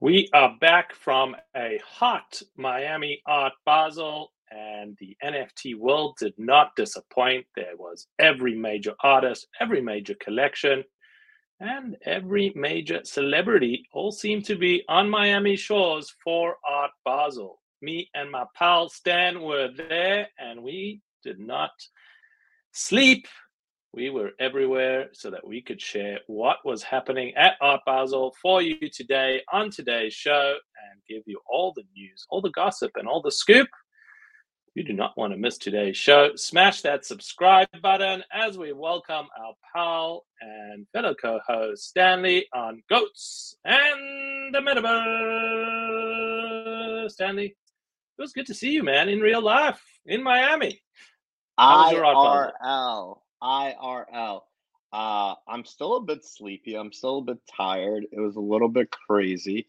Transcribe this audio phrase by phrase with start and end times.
[0.00, 6.76] We are back from a hot Miami Art Basel, and the NFT world did not
[6.76, 7.46] disappoint.
[7.56, 10.84] There was every major artist, every major collection,
[11.58, 17.60] and every major celebrity all seemed to be on Miami shores for Art Basel.
[17.82, 21.72] Me and my pal Stan were there, and we did not
[22.70, 23.26] sleep
[23.94, 28.60] we were everywhere so that we could share what was happening at Art Basel for
[28.60, 30.56] you today on today's show
[30.90, 33.68] and give you all the news, all the gossip, and all the scoop.
[34.74, 36.36] You do not want to miss today's show.
[36.36, 42.82] Smash that subscribe button as we welcome our pal and fellow co host Stanley on
[42.88, 44.60] Goats and the
[47.00, 47.10] Metaverse.
[47.10, 47.56] Stanley, it
[48.20, 50.80] was good to see you, man, in real life in Miami.
[51.58, 53.16] IRL.
[53.42, 54.40] IRL.
[54.92, 56.74] Uh, I'm still a bit sleepy.
[56.74, 58.06] I'm still a bit tired.
[58.10, 59.68] It was a little bit crazy.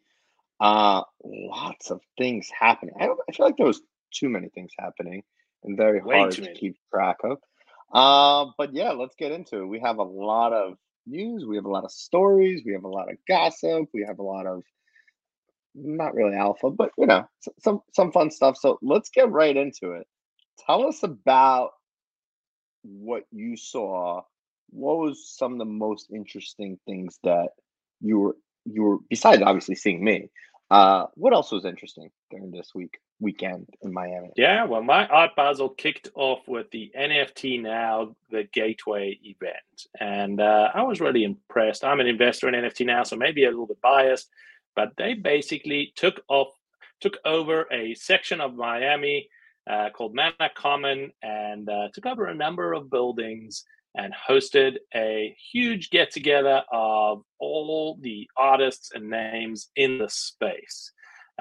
[0.60, 2.96] Uh, lots of things happening.
[3.00, 3.82] I, I feel like there was
[4.14, 5.24] too many things happening
[5.64, 6.54] and very Way hard to many.
[6.56, 7.38] keep track of.
[7.94, 9.66] Uh, but yeah, let's get into it.
[9.66, 11.46] We have a lot of news.
[11.46, 12.62] We have a lot of stories.
[12.66, 13.90] We have a lot of gossip.
[13.94, 14.64] We have a lot of
[15.76, 17.28] not really alpha, but you know,
[17.60, 18.58] some some fun stuff.
[18.58, 20.08] So let's get right into it.
[20.66, 21.72] Tell us about
[22.84, 24.22] what you saw,
[24.70, 27.50] what was some of the most interesting things that
[28.02, 28.36] you were
[28.66, 30.30] you were besides obviously seeing me?
[30.70, 34.30] Uh, what else was interesting during this week weekend in Miami?
[34.36, 40.40] Yeah, well, my Art Basel kicked off with the NFT Now, the Gateway event, and
[40.40, 41.84] uh, I was really impressed.
[41.84, 44.30] I'm an investor in NFT Now, so maybe a little bit biased,
[44.76, 46.50] but they basically took off,
[47.02, 49.28] took over a section of Miami
[49.70, 53.64] uh, called Mana Common and uh, took over a number of buildings
[53.96, 60.92] and hosted a huge get together of all the artists and names in the space.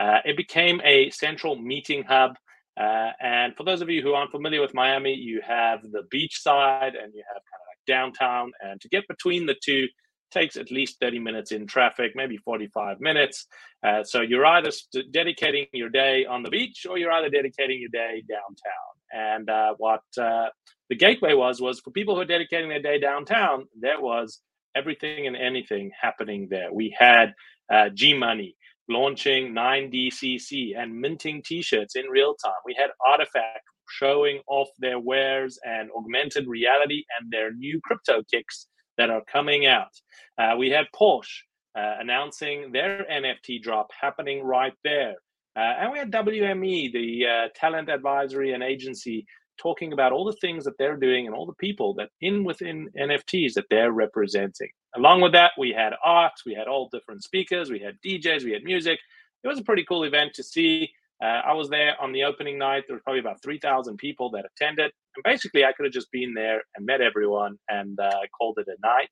[0.01, 2.37] Uh, it became a central meeting hub.
[2.81, 6.41] Uh, and for those of you who aren't familiar with Miami, you have the beach
[6.41, 8.53] side and you have kind of like downtown.
[8.61, 9.89] And to get between the two,
[10.31, 13.47] takes at least 30 minutes in traffic, maybe 45 minutes.
[13.87, 14.71] Uh, so you're either
[15.11, 18.93] dedicating your day on the beach or you're either dedicating your day downtown.
[19.13, 20.49] And uh, what uh,
[20.91, 24.41] the gateway was, was for people who are dedicating their day downtown, there was
[24.77, 26.73] everything and anything happening there.
[26.73, 27.35] We had
[27.73, 28.57] uh, G Money
[28.89, 32.55] launching 9DCC and minting t shirts in real time.
[32.65, 33.43] We had RTFKT
[33.91, 38.67] showing off their wares and augmented reality and their new crypto kicks
[38.99, 39.93] that are coming out.
[40.37, 41.43] Uh, we had Porsche
[41.77, 45.15] uh, announcing their NFT drop happening right there.
[45.57, 49.27] Uh, and we had WME, the uh, talent advisory and agency,
[49.59, 52.89] talking about all the things that they're doing and all the people that in within
[52.97, 54.71] NFTs that they're representing.
[54.97, 58.53] Along with that, we had art, we had all different speakers, we had DJs, we
[58.53, 58.99] had music.
[59.45, 60.91] It was a pretty cool event to see.
[61.23, 62.85] Uh, I was there on the opening night.
[62.87, 64.93] There was probably about 3,000 people that attended.
[65.17, 68.69] And basically, I could have just been there and met everyone and uh, called it
[68.69, 69.11] a night.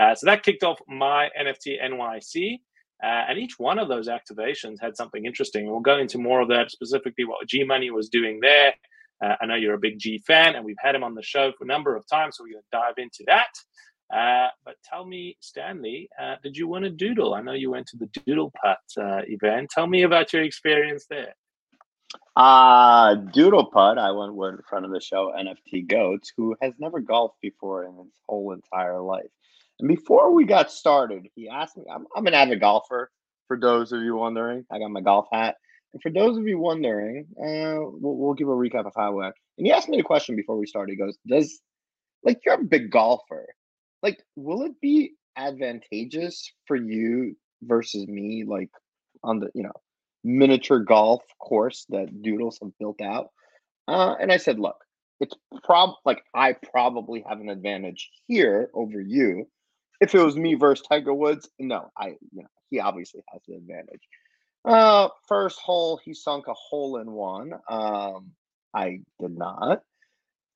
[0.00, 2.60] Uh, so that kicked off my NFT NYC.
[3.02, 5.70] Uh, and each one of those activations had something interesting.
[5.70, 8.74] We'll go into more of that specifically what G Money was doing there.
[9.22, 11.52] Uh, I know you're a big G fan, and we've had him on the show
[11.56, 13.48] for a number of times, so we're going to dive into that.
[14.12, 17.34] Uh, but tell me, Stanley, uh, did you win a doodle?
[17.34, 19.70] I know you went to the Doodle Putt uh, event.
[19.70, 21.34] Tell me about your experience there.
[22.36, 26.72] Uh, Doodle Putt, I went with in front of the show NFT Goats, who has
[26.78, 29.30] never golfed before in his whole entire life.
[29.80, 33.10] And before we got started, he asked me, I'm, I'm an avid golfer,
[33.48, 34.64] for those of you wondering.
[34.70, 35.56] I got my golf hat.
[35.92, 39.16] And for those of you wondering, uh, we'll, we'll give a recap of how it
[39.16, 39.34] went.
[39.58, 40.92] And he asked me a question before we started.
[40.92, 41.60] He goes, Does,
[42.22, 43.46] like, you're a big golfer
[44.02, 48.70] like will it be advantageous for you versus me like
[49.22, 49.72] on the you know
[50.24, 53.30] miniature golf course that doodles have built out?
[53.88, 54.76] Uh, and i said look
[55.20, 55.34] it's
[55.64, 59.46] prob like i probably have an advantage here over you.
[60.00, 63.54] If it was me versus tiger woods no i you know he obviously has the
[63.54, 64.02] advantage.
[64.64, 67.52] Uh first hole he sunk a hole in one.
[67.68, 68.32] Um
[68.74, 69.82] i did not.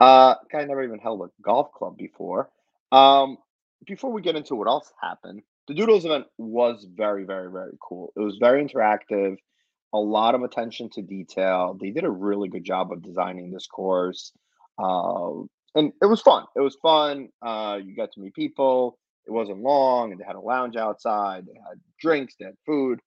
[0.00, 2.50] Uh guy never even held a golf club before
[2.92, 3.38] um,
[3.86, 8.12] before we get into what else happened, the Doodles event was very, very, very cool.
[8.16, 9.36] It was very interactive,
[9.92, 11.76] a lot of attention to detail.
[11.80, 14.32] They did a really good job of designing this course.
[14.78, 15.42] Uh,
[15.74, 16.44] and it was fun.
[16.56, 17.28] It was fun.
[17.40, 18.98] Uh, you got to meet people.
[19.26, 21.46] It wasn't long, and they had a lounge outside.
[21.46, 23.00] They had drinks, they had food.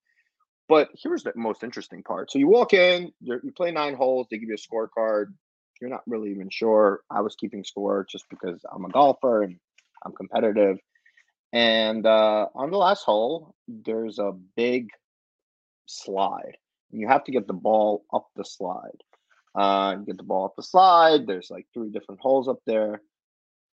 [0.70, 2.32] But here's the most interesting part.
[2.32, 4.28] So you walk in, you play nine holes.
[4.30, 5.34] They give you a scorecard.
[5.82, 7.02] You're not really even sure.
[7.12, 9.60] I was keeping score just because I'm a golfer and
[10.06, 10.78] I'm competitive.
[11.54, 14.90] And uh, on the last hole, there's a big
[15.86, 16.58] slide.
[16.92, 19.04] You have to get the ball up the slide.
[19.56, 21.28] Uh, you get the ball up the slide.
[21.28, 23.02] There's like three different holes up there,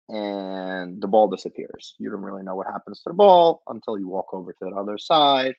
[0.09, 1.95] and the ball disappears.
[1.99, 4.75] You don't really know what happens to the ball until you walk over to the
[4.75, 5.55] other side.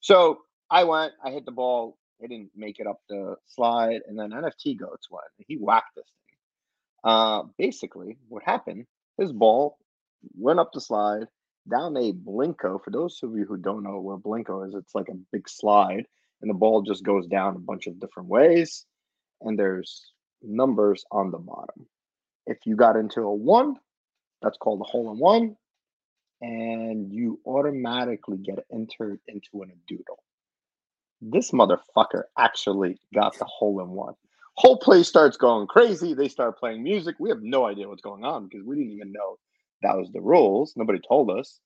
[0.00, 0.38] So
[0.70, 1.98] I went, I hit the ball.
[2.20, 5.24] It didn't make it up the slide, and then NFT goats went.
[5.48, 7.10] He whacked this thing.
[7.12, 8.86] Uh, basically, what happened?
[9.18, 9.78] His ball
[10.36, 11.26] went up the slide
[11.70, 12.82] down a Plinko.
[12.82, 16.06] For those of you who don't know where Plinko is, it's like a big slide,
[16.40, 18.86] and the ball just goes down a bunch of different ways
[19.40, 20.12] and there's
[20.42, 21.86] numbers on the bottom.
[22.46, 23.76] If you got into a one,
[24.42, 25.56] that's called a hole in one,
[26.40, 30.22] and you automatically get entered into an doodle.
[31.20, 34.14] This motherfucker actually got the hole in one.
[34.54, 36.14] Whole place starts going crazy.
[36.14, 37.16] They start playing music.
[37.18, 39.38] We have no idea what's going on because we didn't even know
[39.82, 40.74] that was the rules.
[40.76, 41.58] Nobody told us.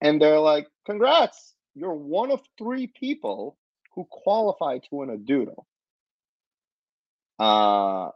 [0.00, 3.56] And they're like, congrats, you're one of three people
[3.94, 5.66] who qualify to win a doodle.
[7.38, 8.10] Uh,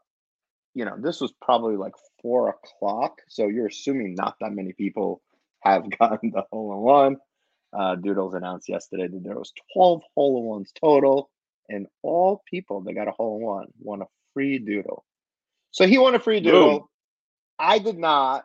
[0.74, 3.20] you know, this was probably like four o'clock.
[3.28, 5.22] So you're assuming not that many people
[5.60, 7.16] have gotten the hole in one.
[7.72, 11.30] Uh, Doodles announced yesterday that there was 12 hole in ones total,
[11.68, 15.04] and all people that got a hole in one won a free doodle.
[15.72, 16.90] So he won a free doodle.
[17.58, 18.44] I did not.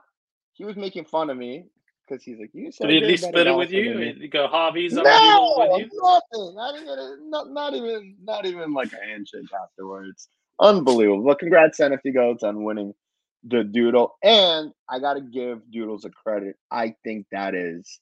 [0.62, 1.66] He was making fun of me
[2.08, 4.00] because he's like, "You said." Did he at least split it with you?
[4.00, 6.00] You go Harvey's on no, with you?
[6.00, 6.54] nothing.
[6.56, 10.28] Not even, not, not even, not even like a handshake afterwards.
[10.60, 11.24] Unbelievable.
[11.24, 12.94] But congrats, NFT Goats, on winning
[13.44, 14.14] the Doodle.
[14.24, 16.58] And I got to give Doodles a credit.
[16.70, 18.00] I think that is,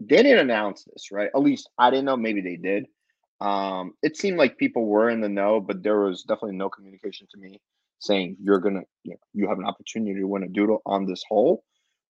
[0.00, 1.28] they didn't announce this, right?
[1.34, 2.16] At least I didn't know.
[2.16, 2.86] Maybe they did.
[3.42, 7.26] Um, it seemed like people were in the know, but there was definitely no communication
[7.32, 7.60] to me
[7.98, 11.22] saying you're gonna, you know, you have an opportunity to win a doodle on this
[11.28, 11.62] hole.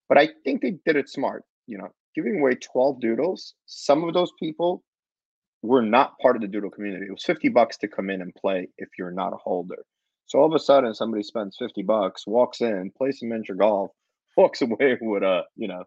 [0.08, 1.44] But I think they did it smart.
[1.66, 3.54] You know, giving away 12 doodles.
[3.66, 4.82] Some of those people
[5.64, 7.06] we're not part of the doodle community.
[7.06, 9.86] It was 50 bucks to come in and play if you're not a holder.
[10.26, 13.90] So all of a sudden somebody spends 50 bucks, walks in, plays some miniature golf,
[14.36, 15.84] walks away with a, you know,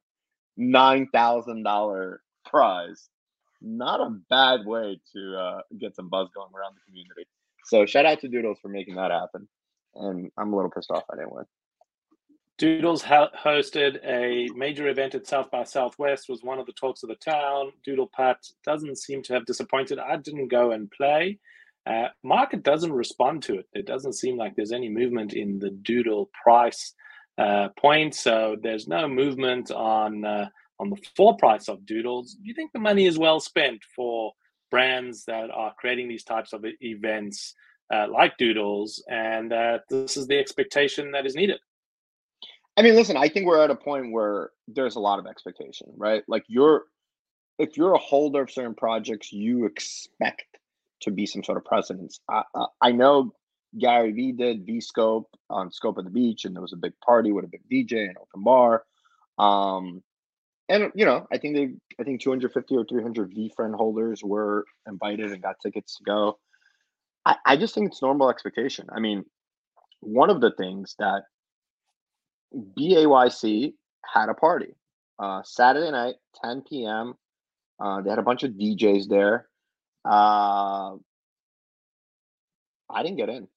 [0.60, 2.16] $9,000
[2.46, 3.10] prize.
[3.62, 7.28] Not a bad way to uh, get some buzz going around the community.
[7.66, 9.48] So shout out to Doodles for making that happen.
[9.94, 11.46] And I'm a little pissed off I didn't win.
[12.58, 17.10] Doodles hosted a major event at South by Southwest, was one of the talks of
[17.10, 17.72] the town.
[17.86, 20.00] Doodle Putt doesn't seem to have disappointed.
[20.00, 21.38] I didn't go and play.
[21.86, 23.68] Uh, market doesn't respond to it.
[23.74, 26.96] It doesn't seem like there's any movement in the Doodle price
[27.38, 28.16] uh, point.
[28.16, 30.50] So there's no movement on uh,
[30.80, 32.34] on the floor price of Doodles.
[32.34, 34.34] Do you think the money is well spent for
[34.72, 37.54] brands that are creating these types of events
[37.94, 39.52] uh, like Doodles, and
[39.90, 41.60] this is the expectation that is needed?
[42.78, 45.88] I mean, listen, I think we're at a point where there's a lot of expectation,
[45.98, 46.24] right?
[46.28, 46.84] Like you're
[47.58, 50.46] if you're a holder of certain projects, you expect
[51.02, 52.20] to be some sort of presence.
[52.30, 52.44] I,
[52.82, 53.34] I know
[53.78, 56.94] Gary Vee did V Scope on Scope of the Beach, and there was a big
[57.04, 58.84] party with a big DJ and open bar.
[59.40, 60.04] Um,
[60.70, 65.32] and you know, I think they, I think 250 or 300 VeeFriend holders were invited
[65.32, 66.40] and got tickets to go.
[67.26, 68.88] I, I just think it's normal expectation.
[68.96, 69.26] I mean,
[70.02, 71.24] one of the things that
[72.54, 73.74] BAYC
[74.14, 74.76] had a party
[75.20, 77.14] uh, Saturday night, 10 p.m.
[77.80, 79.48] Uh, they had a bunch of DJs there.
[80.06, 80.96] Uh,
[82.90, 83.48] I didn't get in.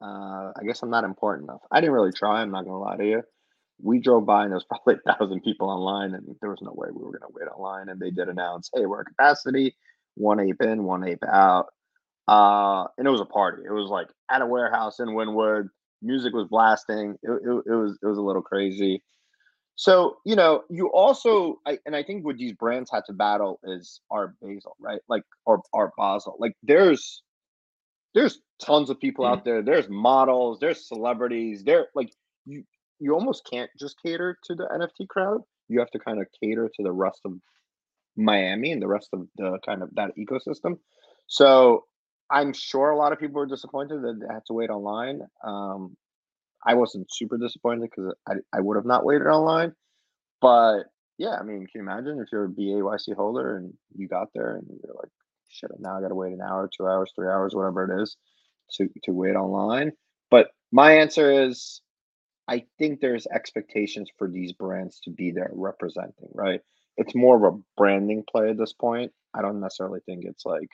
[0.00, 1.62] Uh, I guess I'm not important enough.
[1.70, 2.42] I didn't really try.
[2.42, 3.22] I'm not gonna lie to you.
[3.82, 6.72] We drove by and there was probably a thousand people online, and there was no
[6.74, 7.88] way we were gonna wait online.
[7.88, 9.76] And they did announce, "Hey, we're at capacity.
[10.14, 11.66] One ape in, one ape out."
[12.28, 13.62] Uh, and it was a party.
[13.64, 15.68] It was like at a warehouse in Wynwood
[16.02, 17.16] music was blasting.
[17.22, 19.02] It, it, it, was it was a little crazy.
[19.76, 23.60] So you know, you also, I, and I think what these brands had to battle
[23.64, 25.00] is Art Basel, right?
[25.08, 26.36] Like or Art Basel.
[26.38, 27.22] Like there's
[28.14, 29.48] there's tons of people out mm-hmm.
[29.48, 29.62] there.
[29.62, 30.58] There's models.
[30.60, 31.62] There's celebrities.
[31.64, 32.10] There like
[32.46, 32.64] you
[32.98, 35.42] you almost can't just cater to the NFT crowd.
[35.68, 37.32] You have to kind of cater to the rest of
[38.16, 40.78] Miami and the rest of the kind of that ecosystem.
[41.26, 41.84] So
[42.30, 45.20] I'm sure a lot of people were disappointed that they had to wait online.
[45.44, 45.96] Um,
[46.66, 49.72] I wasn't super disappointed because I, I would have not waited online.
[50.40, 50.84] But
[51.18, 54.56] yeah, I mean, can you imagine if you're a BAYC holder and you got there
[54.56, 55.10] and you're like,
[55.48, 58.16] shit, now I got to wait an hour, two hours, three hours, whatever it is
[58.72, 59.92] to, to wait online.
[60.30, 61.80] But my answer is
[62.48, 66.60] I think there's expectations for these brands to be there representing, right?
[66.96, 69.12] It's more of a branding play at this point.
[69.34, 70.68] I don't necessarily think it's like,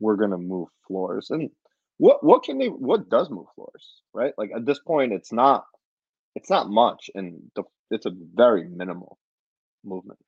[0.00, 1.30] we're gonna move floors.
[1.30, 1.50] And
[1.98, 4.32] what what can they what does move floors, right?
[4.38, 5.64] Like at this point, it's not
[6.34, 9.18] it's not much, and the, it's a very minimal
[9.84, 10.18] movement.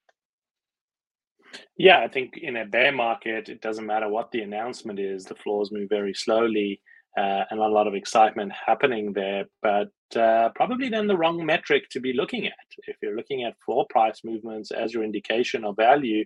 [1.78, 5.34] Yeah, I think in a bear market, it doesn't matter what the announcement is, the
[5.34, 6.80] floors move very slowly
[7.16, 9.46] uh, and a lot of excitement happening there.
[9.62, 12.52] But uh, probably then the wrong metric to be looking at.
[12.86, 16.24] If you're looking at floor price movements as your indication of value,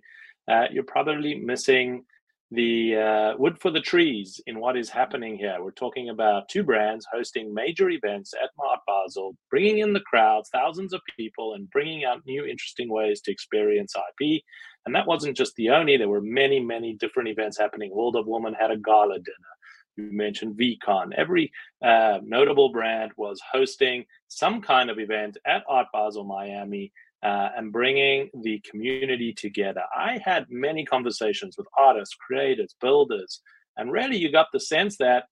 [0.51, 2.05] uh, you're probably missing
[2.53, 5.59] the uh, wood for the trees in what is happening here.
[5.61, 10.49] We're talking about two brands hosting major events at Art Basel, bringing in the crowds,
[10.53, 14.43] thousands of people, and bringing out new interesting ways to experience IP.
[14.85, 17.95] And that wasn't just the only, there were many, many different events happening.
[17.95, 19.51] World of Women had a gala dinner.
[19.97, 21.13] You mentioned VCon.
[21.17, 21.53] Every
[21.85, 27.73] uh, notable brand was hosting some kind of event at Art Basel Miami uh, and
[27.73, 29.83] bringing the community together.
[29.97, 33.41] I had many conversations with artists, creators, builders,
[33.77, 35.25] and really you got the sense that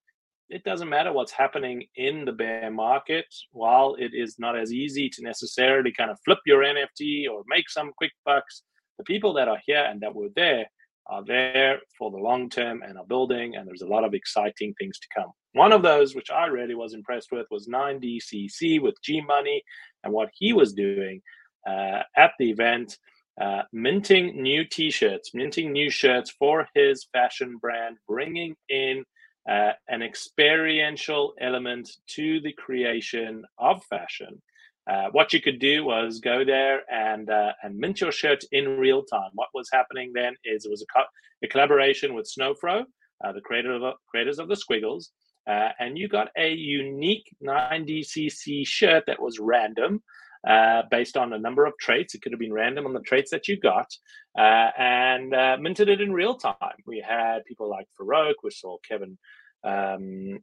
[0.49, 3.27] it doesn't matter what's happening in the bear market.
[3.53, 7.69] While it is not as easy to necessarily kind of flip your NFT or make
[7.69, 8.63] some quick bucks,
[8.97, 10.67] the people that are here and that were there
[11.09, 14.75] are there for the long term and are building, and there's a lot of exciting
[14.79, 15.31] things to come.
[15.53, 19.63] One of those, which I really was impressed with, was 9DCC with G Money
[20.05, 21.23] and what he was doing
[22.17, 22.99] at the event,
[23.41, 29.05] uh, minting new t shirts, minting new shirts for his fashion brand, bringing in
[29.49, 34.43] uh, an experiential element to the creation of fashion.
[34.91, 38.79] Uh, what you could do was go there and uh, and mint your shirt in
[38.79, 39.31] real time.
[39.35, 41.07] What was happening then is it was a, co-
[41.45, 42.85] a collaboration with Snowfro,
[43.25, 45.11] uh, the creator of, creators of the Squiggles,
[45.47, 50.03] uh, and you got a unique 9DCC shirt that was random.
[50.49, 53.31] Uh, based on a number of traits, it could have been random on the traits
[53.31, 53.89] that you got,
[54.39, 55.31] uh, and
[55.63, 56.79] minted it in real time.
[56.87, 59.19] We had people like Farokh, we saw Kevin
[59.63, 60.39] um,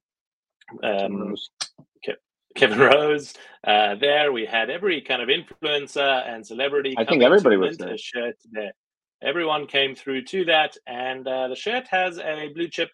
[0.83, 1.35] um,
[2.55, 3.33] Kevin Rose
[3.65, 4.31] uh, there.
[4.31, 6.95] We had every kind of influencer and celebrity.
[6.97, 7.97] I think everybody was there.
[7.97, 8.71] Shirt there.
[9.21, 12.89] Everyone came through to that, and uh, the shirt has a blue chip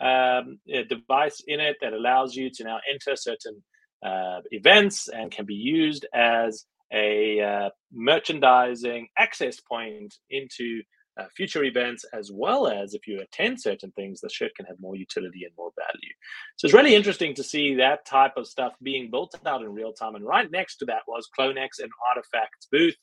[0.00, 3.62] um, device in it that allows you to now enter certain
[4.04, 10.82] uh, events and can be used as a uh, merchandising access point into
[11.18, 14.80] uh, future events, as well as if you attend certain things, the shirt can have
[14.80, 16.12] more utility and more value.
[16.56, 19.92] So it's really interesting to see that type of stuff being built out in real
[19.92, 20.14] time.
[20.14, 22.96] And right next to that was CloneX and RTFKT's booth.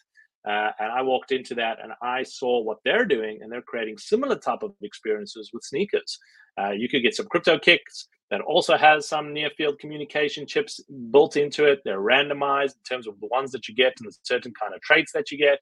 [0.47, 3.97] Uh, and I walked into that and I saw what they're doing, and they're creating
[3.97, 6.17] similar type of experiences with sneakers.
[6.59, 10.79] Uh, you could get some crypto kicks that also has some near field communication chips
[11.11, 11.79] built into it.
[11.83, 14.81] They're randomized in terms of the ones that you get and the certain kind of
[14.81, 15.59] traits that you get.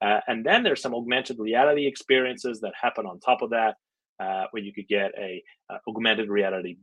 [0.00, 3.76] Uh, and then there's some augmented reality experiences that happen on top of that,
[4.20, 6.76] uh, where you could get a uh, augmented reality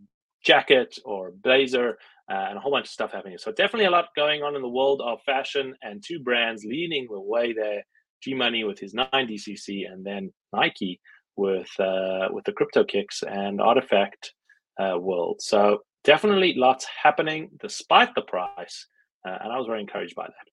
[0.44, 1.98] jacket or blazer
[2.32, 3.38] uh, and a whole bunch of stuff happening.
[3.38, 7.08] So definitely a lot going on in the world of fashion, and two brands leading
[7.10, 7.84] the way there:
[8.22, 11.00] G Money with his 9DCC, and then Nike
[11.36, 14.30] with uh, with the crypto kicks and RTFKT
[14.79, 15.41] uh, world.
[15.41, 18.88] So definitely lots happening despite the price,
[19.24, 20.48] and I was very encouraged by that.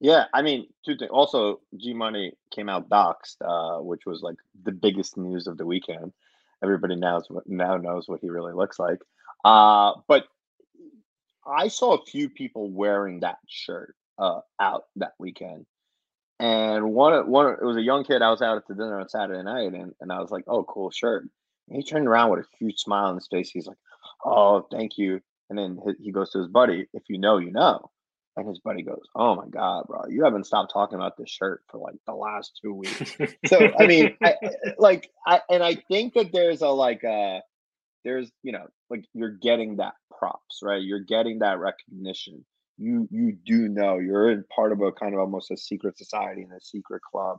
[0.00, 1.10] Yeah, I mean, two things.
[1.12, 5.66] Also, G Money came out doxxed, uh, which was like the biggest news of the
[5.66, 6.12] weekend.
[6.62, 8.98] Everybody knows now knows what he really looks like.
[9.44, 10.24] Uh, but
[11.46, 15.66] I saw a few people wearing that shirt uh, out that weekend,
[16.38, 18.22] and one one it was a young kid.
[18.22, 20.64] I was out at the dinner on Saturday night, and, and I was like, "Oh,
[20.64, 21.28] cool shirt."
[21.70, 23.50] He turned around with a huge smile on his face.
[23.50, 23.78] He's like,
[24.24, 27.90] "Oh, thank you." And then he, goes to his buddy, "If you know, you know."
[28.36, 31.62] And his buddy goes, "Oh my god, bro, you haven't stopped talking about this shirt
[31.68, 34.34] for like the last two weeks." so I mean, I,
[34.78, 37.42] like, I and I think that there's a like a
[38.04, 42.44] there's you know like you're getting that props right you're getting that recognition
[42.78, 46.42] you you do know you're in part of a kind of almost a secret society
[46.42, 47.38] and a secret club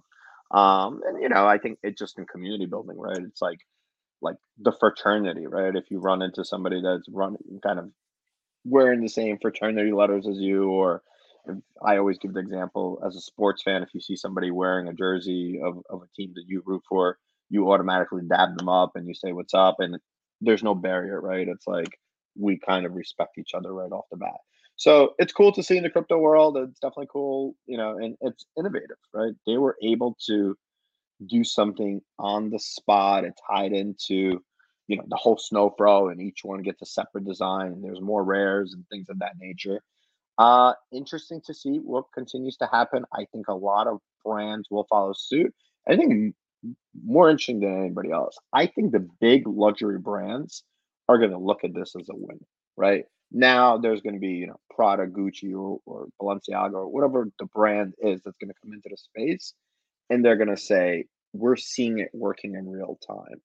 [0.52, 3.60] um and you know i think it's just in community building right it's like
[4.22, 7.90] like the fraternity right if you run into somebody that's running kind of
[8.64, 11.02] wearing the same fraternity letters as you or
[11.84, 14.94] I always give the example as a sports fan, if you see somebody wearing a
[14.94, 17.18] jersey of, of a team that you root for,
[17.50, 19.98] you automatically dab them up and you say what's up and
[20.40, 21.48] there's no barrier, right?
[21.48, 21.98] It's like
[22.40, 24.38] we kind of respect each other right off the bat.
[24.76, 26.58] So it's cool to see in the crypto world.
[26.58, 29.34] It's definitely cool, you know, and it's innovative, right?
[29.46, 30.58] They were able to
[31.26, 33.24] do something on the spot.
[33.24, 34.42] It tied into
[34.88, 38.24] you know the whole Snowfro and each one gets a separate design and there's more
[38.24, 39.82] rares and things of that nature.
[40.38, 43.06] Uh interesting to see what continues to happen.
[43.14, 45.54] I think a lot of brands will follow suit.
[45.88, 46.36] I think
[47.04, 48.38] more interesting than anybody else.
[48.54, 50.64] I think the big luxury brands
[51.10, 52.40] are going to look at this as a win
[52.78, 53.06] right?
[53.32, 57.46] Now there's going to be you know prada gucci or, or balenciaga or whatever the
[57.46, 59.54] brand is that's going to come into the space
[60.12, 63.42] and they're going to say, we're seeing it working in real time.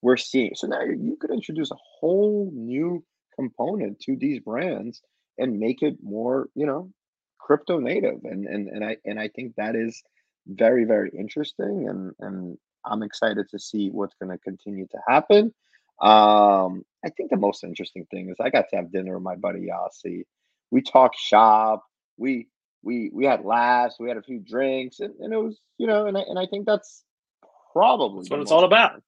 [0.00, 3.04] We're seeing so now you could introduce a whole new
[3.38, 5.02] component to these brands
[5.38, 6.90] and make it more, you know,
[7.38, 8.24] crypto native.
[8.24, 10.02] And and and I and I think that is
[10.46, 15.52] very very interesting and and I'm excited to see what's going to continue to happen.
[16.00, 19.36] Um, I think the most interesting thing is I got to have dinner with my
[19.36, 20.22] buddy Yossi.
[20.70, 21.82] We talk shop.
[22.16, 22.48] We
[22.86, 23.96] we we had laughs.
[23.98, 26.46] We had a few drinks, and, and it was you know, and I and I
[26.46, 27.02] think that's
[27.72, 29.02] probably that's what it's all about.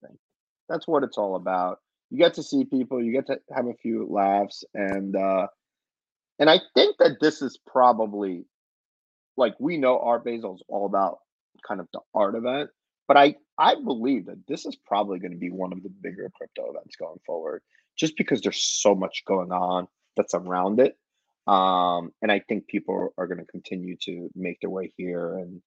[0.68, 1.78] That's what it's all about.
[2.10, 3.02] You get to see people.
[3.02, 5.46] You get to have a few laughs, and uh,
[6.38, 8.44] and I think that this is probably
[9.36, 11.18] like we know Art Basel is all about
[11.66, 12.70] kind of the art event,
[13.06, 16.30] but I I believe that this is probably going to be one of the bigger
[16.34, 17.62] crypto events going forward,
[17.96, 20.96] just because there's so much going on that's around it.
[21.48, 25.38] Um, and I think people are going to continue to make their way here.
[25.38, 25.62] And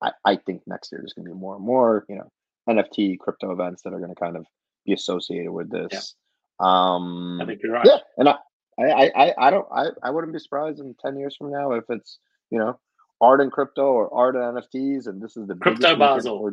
[0.00, 2.30] I, I think next year there's going to be more and more, you know,
[2.68, 4.46] NFT crypto events that are going to kind of
[4.86, 6.14] be associated with this.
[6.60, 6.66] Yeah.
[6.66, 7.84] Um, I think you're right.
[7.84, 8.36] Yeah, and I,
[8.78, 11.84] I, I, I don't, I, I wouldn't be surprised in ten years from now if
[11.88, 12.18] it's,
[12.50, 12.78] you know,
[13.20, 16.50] art and crypto or art and NFTs, and this is the crypto Basel.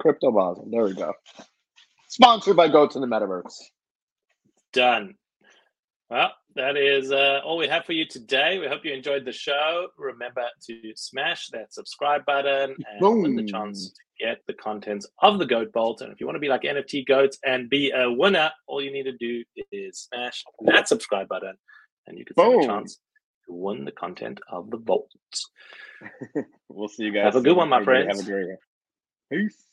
[0.00, 0.68] Crypto Basel.
[0.70, 1.14] There we go.
[2.08, 3.54] Sponsored by Go to the Metaverse.
[4.72, 5.14] Done.
[6.10, 8.58] Well, that is uh, all we have for you today.
[8.58, 9.88] We hope you enjoyed the show.
[9.98, 13.22] Remember to smash that subscribe button and Boom.
[13.22, 16.00] win the chance to get the contents of the Goat Bolt.
[16.00, 18.92] And if you want to be like NFT Goats and be a winner, all you
[18.92, 19.42] need to do
[19.72, 21.54] is smash that subscribe button,
[22.06, 22.98] and you can have a chance
[23.46, 25.10] to win the content of the Vault.
[26.68, 27.24] we'll see you guys.
[27.24, 28.16] Have a good one, my friends.
[28.16, 28.56] Have a great one.
[29.30, 29.64] Peace.